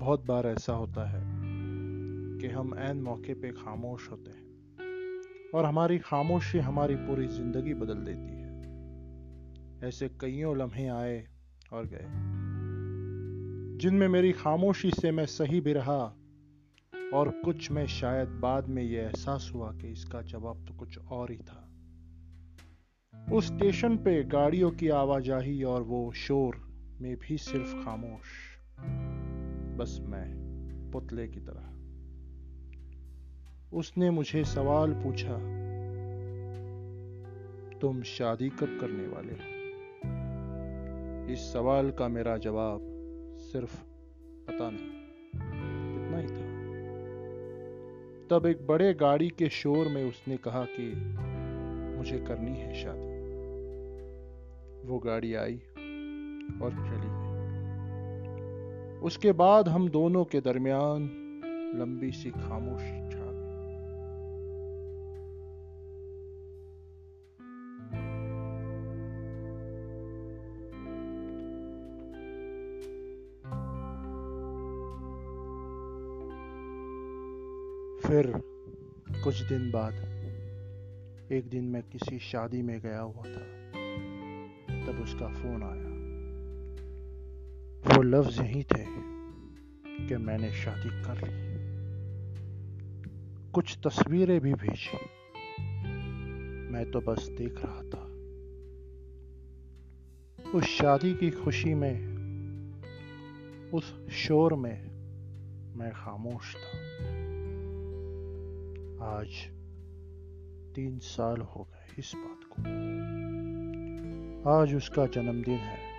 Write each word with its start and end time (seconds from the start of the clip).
बहुत 0.00 0.24
बार 0.26 0.46
ऐसा 0.46 0.72
होता 0.72 1.04
है 1.08 1.20
कि 2.40 2.48
हम 2.48 2.74
ऐन 2.78 3.00
मौके 3.02 3.34
पे 3.34 3.50
खामोश 3.52 4.10
होते 4.10 4.30
हैं 4.30 5.50
और 5.54 5.64
हमारी 5.64 5.98
खामोशी 5.98 6.58
हमारी 6.58 6.94
पूरी 6.96 7.26
ज़िंदगी 7.26 7.74
बदल 7.74 8.04
देती 8.04 8.34
है। 8.34 9.88
ऐसे 9.88 10.08
कईयों 10.20 10.56
लम्हे 10.58 10.86
आए 10.88 11.18
और 11.72 11.86
गए, 11.86 12.06
जिनमें 13.78 14.08
मेरी 14.08 14.32
खामोशी 14.32 14.90
से 14.90 15.10
मैं 15.10 15.26
सही 15.26 15.60
भी 15.60 15.72
रहा 15.72 15.98
और 17.14 17.30
कुछ 17.44 17.70
में 17.70 17.86
शायद 17.86 18.28
बाद 18.42 18.68
में 18.68 18.82
यह 18.82 19.00
एहसास 19.00 19.50
हुआ 19.54 19.72
कि 19.72 19.88
इसका 19.88 20.22
जवाब 20.22 20.64
तो 20.68 20.74
कुछ 20.74 20.98
और 20.98 21.30
ही 21.30 21.38
था। 21.38 21.66
उस 23.32 23.46
स्टेशन 23.46 23.96
पे 23.96 24.22
गाड़ियों 24.24 24.70
की 24.70 24.88
आवाजाही 24.88 25.62
और 25.62 25.82
वो 25.82 26.00
शोर 26.18 26.56
में 27.00 27.16
भी 27.16 27.38
सिर्फ़ 27.38 27.74
खामोश। 27.84 28.28
बस 29.80 30.00
मैं, 30.02 30.34
पुतले 30.90 31.28
की 31.28 31.40
तरह। 31.40 31.70
उसने 33.78 34.10
मुझे 34.10 34.44
सवाल 34.44 34.92
पूछा, 34.92 35.38
तुम 37.78 38.02
शादी 38.02 38.48
कब 38.48 38.78
करने 38.80 39.08
वाले 39.08 39.32
हो? 39.32 39.60
इस 41.32 41.52
सवाल 41.52 41.90
का 41.90 42.08
मेरा 42.08 42.36
जवाब 42.36 42.80
सिर्फ़ 43.38 43.84
पता 44.48 44.70
नहीं, 44.70 44.88
इतना 46.02 46.18
ही 46.18 46.26
था। 46.26 46.60
तब 48.28 48.46
एक 48.46 48.66
बड़े 48.66 48.94
गाड़ी 48.94 49.28
के 49.28 49.48
शोर 49.48 49.88
में 49.88 50.08
उसने 50.08 50.36
कहा 50.36 50.64
कि, 50.64 50.92
मुझे 51.96 52.18
करनी 52.18 52.56
है 52.56 52.74
शादी। 52.74 53.20
वो 54.88 54.98
गाड़ी 54.98 55.34
आई 55.34 55.56
और 56.62 56.70
चली। 56.70 57.19
उसके 59.02 59.32
बाद 59.32 59.68
हम 59.68 59.88
दोनों 59.88 60.24
के 60.24 60.40
दरमियान 60.40 61.02
लंबी 61.74 62.10
सी 62.12 62.30
खामोशी 62.30 62.98
छा 63.10 63.20
फिर 78.02 78.32
कुछ 79.24 79.40
दिन 79.42 79.70
बाद, 79.70 79.94
एक 81.32 81.48
दिन 81.48 81.64
मैं 81.64 81.82
किसी 81.82 82.18
शादी 82.18 82.62
में 82.62 82.80
गया 82.80 83.00
हुआ 83.00 83.22
था, 83.22 83.46
तब 84.86 85.00
उसका 85.02 85.28
फ़ोन 85.28 85.62
आया। 85.62 85.89
वो 88.00 88.04
लफ्ज 88.04 88.38
यही 88.40 88.62
थे 88.62 88.84
कि 90.06 90.16
मैंने 90.16 90.52
शादी 90.52 90.88
कर 90.88 91.28
ली। 91.28 91.60
कुछ 93.52 93.78
तस्वीरें 93.86 94.40
भी 94.40 94.54
भेजी। 94.54 94.98
मैं 96.72 96.90
तो 96.90 97.00
बस 97.00 97.28
देख 97.28 97.54
रहा 97.64 97.82
था। 97.82 98.04
उस 100.50 100.64
शादी 100.64 101.14
की 101.14 101.30
खुशी 101.30 101.74
में, 101.74 102.06
उस 103.70 104.08
शोर 104.10 104.54
में 104.54 104.82
मैं 105.76 105.92
खामोश 105.92 106.56
था। 106.56 106.70
आज 109.18 109.46
तीन 110.74 110.98
साल 110.98 111.40
हो 111.40 111.64
गए 111.64 111.94
इस 111.98 112.12
बात 112.16 112.40
को। 112.52 112.62
आज 114.50 114.74
उसका 114.74 115.06
जन्मदिन 115.06 115.58
है। 115.58 115.89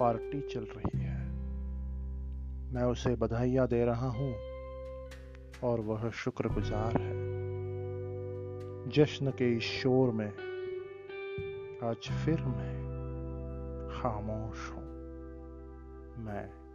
पार्टी 0.00 0.40
चल 0.40 0.64
रही 0.64 0.98
है। 1.00 1.26
मैं 2.72 2.82
उसे 2.82 3.14
बधाइयाँ 3.16 3.68
दे 3.68 3.84
रहा 3.84 4.08
हूँ 4.08 4.34
और 5.64 5.80
वह 5.80 6.10
शुक्रगुजार 6.10 7.00
है। 7.00 7.14
जश्न 8.90 9.30
के 9.30 9.56
इस 9.56 9.62
शोर 9.62 10.12
में 10.12 10.30
आज 11.82 12.08
फिर 12.24 12.42
मैं 12.42 12.76
खामोश 13.92 14.70
हूँ। 14.70 14.86
मैं 16.24 16.65